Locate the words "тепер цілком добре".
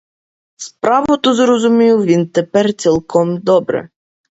2.29-3.89